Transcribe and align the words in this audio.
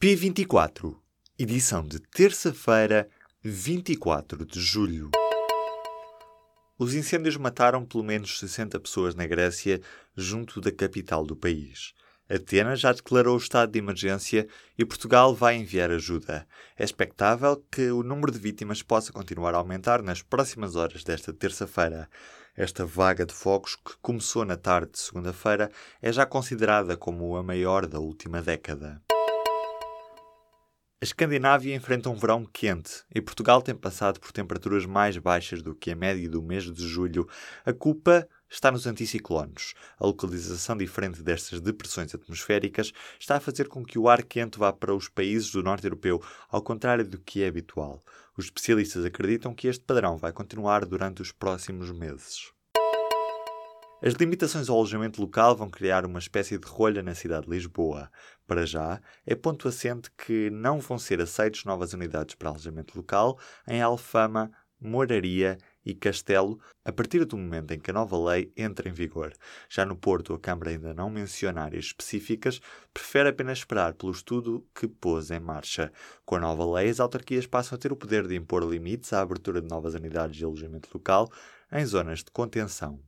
P24, 0.00 0.94
edição 1.36 1.82
de 1.82 1.98
terça-feira, 1.98 3.08
24 3.42 4.46
de 4.46 4.60
julho. 4.60 5.10
Os 6.78 6.94
incêndios 6.94 7.36
mataram 7.36 7.84
pelo 7.84 8.04
menos 8.04 8.38
60 8.38 8.78
pessoas 8.78 9.16
na 9.16 9.26
Grécia, 9.26 9.80
junto 10.16 10.60
da 10.60 10.70
capital 10.70 11.26
do 11.26 11.34
país. 11.34 11.94
Atenas 12.30 12.78
já 12.78 12.92
declarou 12.92 13.34
o 13.34 13.40
estado 13.40 13.72
de 13.72 13.80
emergência 13.80 14.46
e 14.78 14.84
Portugal 14.84 15.34
vai 15.34 15.56
enviar 15.56 15.90
ajuda. 15.90 16.46
É 16.76 16.84
expectável 16.84 17.60
que 17.68 17.90
o 17.90 18.04
número 18.04 18.30
de 18.30 18.38
vítimas 18.38 18.84
possa 18.84 19.12
continuar 19.12 19.56
a 19.56 19.58
aumentar 19.58 20.00
nas 20.00 20.22
próximas 20.22 20.76
horas 20.76 21.02
desta 21.02 21.32
terça-feira. 21.32 22.08
Esta 22.56 22.86
vaga 22.86 23.26
de 23.26 23.34
fogos, 23.34 23.74
que 23.74 23.96
começou 24.00 24.44
na 24.44 24.56
tarde 24.56 24.92
de 24.92 25.00
segunda-feira, 25.00 25.68
é 26.00 26.12
já 26.12 26.24
considerada 26.24 26.96
como 26.96 27.34
a 27.34 27.42
maior 27.42 27.84
da 27.84 27.98
última 27.98 28.40
década. 28.40 29.02
A 31.00 31.04
Escandinávia 31.04 31.76
enfrenta 31.76 32.10
um 32.10 32.16
verão 32.16 32.44
quente 32.44 33.04
e 33.14 33.20
Portugal 33.20 33.62
tem 33.62 33.72
passado 33.72 34.18
por 34.18 34.32
temperaturas 34.32 34.84
mais 34.84 35.16
baixas 35.16 35.62
do 35.62 35.72
que 35.72 35.92
a 35.92 35.94
média 35.94 36.28
do 36.28 36.42
mês 36.42 36.64
de 36.64 36.88
julho. 36.88 37.28
A 37.64 37.72
culpa 37.72 38.28
está 38.50 38.72
nos 38.72 38.84
anticiclones. 38.84 39.74
A 39.96 40.04
localização 40.04 40.76
diferente 40.76 41.22
destas 41.22 41.60
depressões 41.60 42.12
atmosféricas 42.12 42.92
está 43.16 43.36
a 43.36 43.40
fazer 43.40 43.68
com 43.68 43.84
que 43.84 43.96
o 43.96 44.08
ar 44.08 44.24
quente 44.24 44.58
vá 44.58 44.72
para 44.72 44.92
os 44.92 45.08
países 45.08 45.52
do 45.52 45.62
norte 45.62 45.84
europeu, 45.84 46.20
ao 46.50 46.62
contrário 46.62 47.06
do 47.06 47.20
que 47.20 47.44
é 47.44 47.46
habitual. 47.46 48.02
Os 48.36 48.46
especialistas 48.46 49.04
acreditam 49.04 49.54
que 49.54 49.68
este 49.68 49.84
padrão 49.84 50.16
vai 50.16 50.32
continuar 50.32 50.84
durante 50.84 51.22
os 51.22 51.30
próximos 51.30 51.92
meses. 51.92 52.57
As 54.00 54.14
limitações 54.14 54.68
ao 54.68 54.76
alojamento 54.76 55.20
local 55.20 55.56
vão 55.56 55.68
criar 55.68 56.06
uma 56.06 56.20
espécie 56.20 56.56
de 56.56 56.68
rolha 56.68 57.02
na 57.02 57.16
cidade 57.16 57.46
de 57.46 57.50
Lisboa. 57.50 58.08
Para 58.46 58.64
já, 58.64 59.00
é 59.26 59.34
ponto 59.34 59.66
assente 59.66 60.08
que 60.16 60.48
não 60.50 60.78
vão 60.78 60.96
ser 61.00 61.20
aceitos 61.20 61.64
novas 61.64 61.94
unidades 61.94 62.36
para 62.36 62.48
alojamento 62.48 62.96
local 62.96 63.36
em 63.66 63.82
Alfama, 63.82 64.52
Moraria 64.80 65.58
e 65.84 65.94
Castelo 65.94 66.60
a 66.84 66.92
partir 66.92 67.24
do 67.24 67.36
momento 67.36 67.72
em 67.72 67.80
que 67.80 67.90
a 67.90 67.94
nova 67.94 68.16
lei 68.16 68.52
entra 68.56 68.88
em 68.88 68.92
vigor. 68.92 69.32
Já 69.68 69.84
no 69.84 69.96
Porto, 69.96 70.32
a 70.32 70.38
Câmara 70.38 70.70
ainda 70.70 70.94
não 70.94 71.10
menciona 71.10 71.62
áreas 71.62 71.86
específicas, 71.86 72.60
prefere 72.94 73.30
apenas 73.30 73.58
esperar 73.58 73.94
pelo 73.94 74.12
estudo 74.12 74.64
que 74.72 74.86
pôs 74.86 75.32
em 75.32 75.40
marcha. 75.40 75.92
Com 76.24 76.36
a 76.36 76.40
nova 76.40 76.64
lei, 76.72 76.88
as 76.88 77.00
autarquias 77.00 77.48
passam 77.48 77.74
a 77.74 77.78
ter 77.80 77.90
o 77.90 77.96
poder 77.96 78.28
de 78.28 78.36
impor 78.36 78.62
limites 78.62 79.12
à 79.12 79.20
abertura 79.20 79.60
de 79.60 79.68
novas 79.68 79.94
unidades 79.94 80.36
de 80.36 80.44
alojamento 80.44 80.88
local 80.94 81.28
em 81.72 81.84
zonas 81.84 82.20
de 82.20 82.30
contenção. 82.30 83.07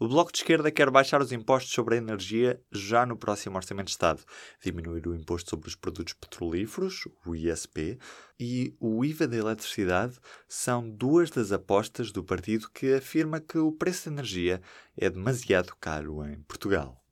O 0.00 0.06
Bloco 0.06 0.30
de 0.30 0.38
Esquerda 0.38 0.70
quer 0.70 0.90
baixar 0.90 1.20
os 1.20 1.32
impostos 1.32 1.72
sobre 1.72 1.96
a 1.96 1.98
energia 1.98 2.62
já 2.70 3.04
no 3.04 3.16
próximo 3.16 3.56
Orçamento 3.56 3.86
de 3.86 3.90
Estado, 3.90 4.22
diminuir 4.62 5.08
o 5.08 5.14
imposto 5.14 5.50
sobre 5.50 5.66
os 5.66 5.74
produtos 5.74 6.12
petrolíferos, 6.12 7.08
o 7.26 7.34
ISP, 7.34 7.98
e 8.38 8.76
o 8.78 9.04
IVA 9.04 9.26
da 9.26 9.36
eletricidade 9.36 10.16
são 10.46 10.88
duas 10.88 11.30
das 11.30 11.50
apostas 11.50 12.12
do 12.12 12.22
partido 12.22 12.70
que 12.70 12.94
afirma 12.94 13.40
que 13.40 13.58
o 13.58 13.72
preço 13.72 14.08
da 14.08 14.14
energia 14.14 14.62
é 14.96 15.10
demasiado 15.10 15.74
caro 15.80 16.24
em 16.24 16.42
Portugal. 16.42 17.04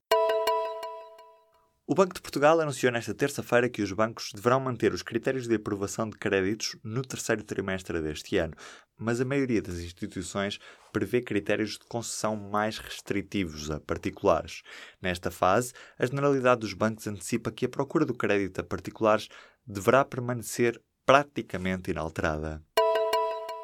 O 1.89 1.95
Banco 1.95 2.15
de 2.15 2.20
Portugal 2.20 2.59
anunciou 2.59 2.91
nesta 2.91 3.15
terça-feira 3.15 3.69
que 3.69 3.81
os 3.81 3.92
bancos 3.92 4.33
deverão 4.34 4.59
manter 4.59 4.92
os 4.92 5.05
critérios 5.05 5.47
de 5.47 5.55
aprovação 5.55 6.11
de 6.11 6.19
créditos 6.19 6.77
no 6.83 7.01
terceiro 7.01 7.45
trimestre 7.45 8.03
deste 8.03 8.39
ano, 8.39 8.55
mas 8.98 9.20
a 9.20 9.25
maioria 9.25 9.62
das 9.62 9.77
instituições 9.77 10.59
prevê 10.93 11.23
critérios 11.23 11.78
de 11.78 11.87
concessão 11.87 12.34
mais 12.34 12.78
restritivos 12.78 13.70
a 13.70 13.78
particulares. 13.78 14.62
Nesta 15.01 15.31
fase, 15.31 15.75
a 15.97 16.05
Generalidade 16.05 16.62
dos 16.62 16.75
Bancos 16.75 17.06
antecipa 17.06 17.53
que 17.53 17.67
a 17.67 17.69
procura 17.69 18.05
do 18.05 18.15
crédito 18.15 18.61
a 18.61 18.65
particulares 18.65 19.28
deverá 19.65 20.05
permanecer 20.05 20.83
praticamente 21.05 21.93
inalterada. 21.93 22.66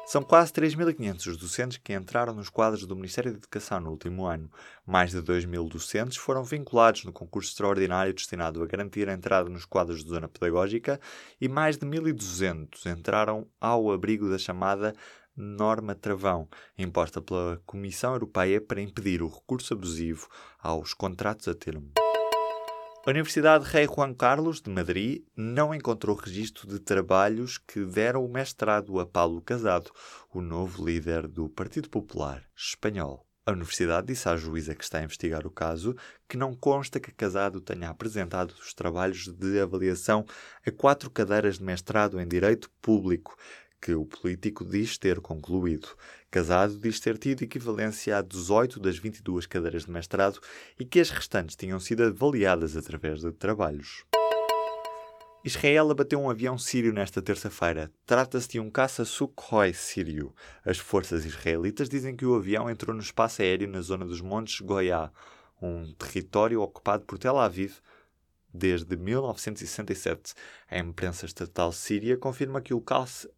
São 0.05 0.21
quase 0.21 0.51
3.500 0.51 1.27
os 1.27 1.37
docentes 1.37 1.77
que 1.77 1.93
entraram 1.93 2.33
nos 2.33 2.49
quadros 2.49 2.85
do 2.85 2.95
Ministério 2.95 3.31
da 3.31 3.37
Educação 3.37 3.79
no 3.79 3.89
último 3.89 4.25
ano. 4.25 4.51
Mais 4.85 5.11
de 5.11 5.19
2.000 5.19 5.69
docentes 5.69 6.17
foram 6.17 6.43
vinculados 6.43 7.05
no 7.05 7.13
concurso 7.13 7.49
extraordinário 7.49 8.13
destinado 8.13 8.61
a 8.61 8.67
garantir 8.67 9.07
a 9.07 9.13
entrada 9.13 9.49
nos 9.49 9.65
quadros 9.65 10.03
de 10.03 10.09
zona 10.09 10.27
pedagógica 10.27 10.99
e 11.39 11.47
mais 11.47 11.77
de 11.77 11.85
1.200 11.85 12.85
entraram 12.85 13.47
ao 13.61 13.91
abrigo 13.91 14.29
da 14.29 14.37
chamada 14.37 14.93
norma 15.35 15.95
travão, 15.95 16.47
imposta 16.77 17.21
pela 17.21 17.59
Comissão 17.65 18.13
Europeia 18.13 18.61
para 18.61 18.81
impedir 18.81 19.23
o 19.23 19.27
recurso 19.27 19.73
abusivo 19.73 20.27
aos 20.59 20.93
contratos 20.93 21.47
a 21.47 21.55
termo. 21.55 21.91
A 23.05 23.09
Universidade 23.09 23.65
Rei 23.65 23.85
Juan 23.85 24.13
Carlos 24.13 24.61
de 24.61 24.69
Madrid 24.69 25.23
não 25.35 25.75
encontrou 25.75 26.15
registro 26.15 26.65
de 26.65 26.79
trabalhos 26.79 27.57
que 27.57 27.83
deram 27.83 28.23
o 28.23 28.31
mestrado 28.31 28.97
a 28.97 29.05
Paulo 29.05 29.41
Casado, 29.41 29.91
o 30.33 30.39
novo 30.39 30.85
líder 30.85 31.27
do 31.27 31.49
Partido 31.49 31.89
Popular 31.89 32.41
espanhol. 32.55 33.27
A 33.45 33.51
universidade 33.51 34.07
disse 34.07 34.29
à 34.29 34.37
juíza 34.37 34.73
que 34.73 34.85
está 34.85 34.99
a 34.99 35.03
investigar 35.03 35.45
o 35.45 35.51
caso 35.51 35.93
que 36.29 36.37
não 36.37 36.55
consta 36.55 36.97
que 36.97 37.11
Casado 37.11 37.59
tenha 37.59 37.89
apresentado 37.89 38.51
os 38.51 38.73
trabalhos 38.73 39.27
de 39.27 39.59
avaliação 39.59 40.25
a 40.65 40.71
quatro 40.71 41.11
cadeiras 41.11 41.57
de 41.57 41.63
mestrado 41.65 42.21
em 42.21 42.25
Direito 42.25 42.71
Público, 42.81 43.35
que 43.83 43.93
o 43.93 44.05
político 44.05 44.63
diz 44.63 44.97
ter 44.97 45.19
concluído. 45.19 45.89
Casado 46.31 46.79
diz 46.79 47.01
ter 47.01 47.17
tido 47.17 47.43
equivalência 47.43 48.17
a 48.17 48.21
18 48.21 48.79
das 48.79 48.97
22 48.97 49.45
cadeiras 49.45 49.83
de 49.83 49.91
mestrado 49.91 50.39
e 50.79 50.85
que 50.85 51.01
as 51.01 51.09
restantes 51.09 51.57
tinham 51.57 51.81
sido 51.81 52.05
avaliadas 52.05 52.77
através 52.77 53.19
de 53.19 53.33
trabalhos. 53.33 54.05
Israel 55.43 55.91
abateu 55.91 56.21
um 56.21 56.29
avião 56.29 56.57
sírio 56.57 56.93
nesta 56.93 57.21
terça-feira. 57.21 57.91
Trata-se 58.05 58.47
de 58.47 58.59
um 58.61 58.69
caça 58.69 59.03
Sukhoi 59.03 59.73
sírio. 59.73 60.33
As 60.63 60.77
forças 60.77 61.25
israelitas 61.25 61.89
dizem 61.89 62.15
que 62.15 62.25
o 62.25 62.35
avião 62.35 62.69
entrou 62.69 62.95
no 62.95 63.01
espaço 63.01 63.41
aéreo 63.41 63.67
na 63.67 63.81
zona 63.81 64.05
dos 64.05 64.21
Montes 64.21 64.61
Goiá, 64.61 65.11
um 65.61 65.91
território 65.95 66.61
ocupado 66.61 67.03
por 67.03 67.19
Tel 67.19 67.37
Aviv 67.37 67.73
desde 68.53 68.95
1967. 68.95 70.33
A 70.69 70.77
imprensa 70.77 71.25
estatal 71.25 71.73
síria 71.73 72.15
confirma 72.15 72.61
que 72.61 72.73
o 72.73 72.79
caça 72.79 73.29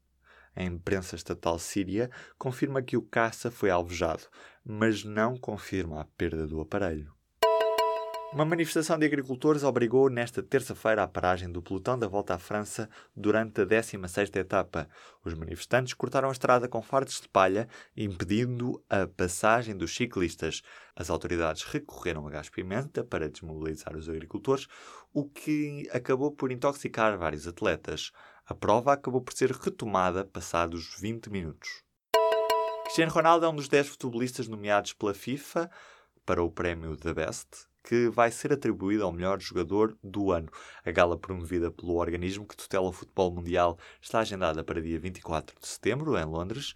a 0.56 0.64
imprensa 0.64 1.16
estatal 1.16 1.60
síria 1.60 2.10
confirma 2.38 2.82
que 2.82 2.96
o 2.96 3.02
caça 3.02 3.52
foi 3.52 3.70
alvejado, 3.70 4.24
mas 4.64 5.04
não 5.04 5.38
confirma 5.38 6.02
a 6.02 6.06
perda 6.06 6.48
do 6.48 6.62
aparelho. 6.62 7.16
Uma 8.36 8.44
manifestação 8.44 9.00
de 9.00 9.06
agricultores 9.06 9.64
obrigou 9.64 10.10
nesta 10.10 10.44
terça-feira 10.44 11.02
a 11.02 11.08
paragem 11.08 11.50
do 11.50 11.62
pelotão 11.62 11.98
da 11.98 12.06
volta 12.06 12.34
à 12.34 12.38
França 12.38 12.90
durante 13.16 13.62
a 13.62 13.66
16ª 13.66 14.36
etapa. 14.36 14.90
Os 15.24 15.34
manifestantes 15.34 15.94
cortaram 15.94 16.28
a 16.28 16.34
estrada 16.34 16.68
com 16.68 16.82
fardos 16.82 17.22
de 17.22 17.30
palha, 17.30 17.66
impedindo 17.96 18.84
a 18.90 19.08
passagem 19.08 19.78
dos 19.78 19.96
ciclistas. 19.96 20.62
As 20.94 21.10
autoridades 21.10 21.64
recorreram 21.64 22.28
a 22.28 22.30
gás-pimenta 22.30 23.06
para 23.06 23.30
desmobilizar 23.30 23.96
os 23.96 24.10
agricultores, 24.10 24.68
o 25.14 25.30
que 25.30 25.88
acabou 25.94 26.30
por 26.30 26.52
intoxicar 26.52 27.18
vários 27.18 27.48
atletas. 27.48 28.12
A 28.48 28.54
prova 28.54 28.94
acabou 28.94 29.22
por 29.22 29.34
ser 29.34 29.52
retomada 29.52 30.24
passados 30.24 30.96
20 31.00 31.32
minutos. 31.32 31.82
Cristiano 32.84 33.12
Ronaldo 33.12 33.44
é 33.44 33.50
um 33.50 33.56
dos 33.56 33.68
10 33.68 33.88
futebolistas 33.88 34.48
nomeados 34.48 34.94
pela 34.94 35.16
FIFA 35.16 35.68
para 36.24 36.44
o 36.44 36.52
prémio 36.52 36.96
The 36.96 37.12
Best, 37.12 37.66
que 37.84 38.08
vai 38.08 38.30
ser 38.30 38.54
atribuído 38.54 39.04
ao 39.04 39.12
melhor 39.12 39.42
jogador 39.42 39.98
do 40.04 40.32
ano. 40.32 40.48
A 40.86 40.92
gala 40.92 41.18
promovida 41.18 41.72
pelo 41.72 41.96
organismo 41.96 42.46
que 42.46 42.56
tutela 42.56 42.88
o 42.88 42.94
futebol 42.94 43.34
mundial 43.34 43.80
está 44.00 44.20
agendada 44.20 44.64
para 44.64 44.80
dia 44.80 45.00
24 45.00 45.60
de 45.60 45.68
setembro, 45.68 46.16
em 46.16 46.26
Londres. 46.26 46.76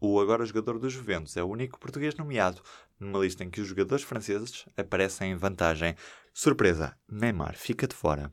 O 0.00 0.18
agora 0.20 0.46
jogador 0.46 0.78
dos 0.78 0.94
Juventus 0.94 1.36
é 1.36 1.42
o 1.42 1.48
único 1.48 1.78
português 1.78 2.14
nomeado 2.14 2.62
numa 2.98 3.18
lista 3.18 3.44
em 3.44 3.50
que 3.50 3.60
os 3.60 3.68
jogadores 3.68 4.04
franceses 4.04 4.64
aparecem 4.74 5.32
em 5.32 5.36
vantagem. 5.36 5.94
Surpresa, 6.32 6.96
Neymar 7.06 7.58
fica 7.58 7.86
de 7.86 7.94
fora. 7.94 8.32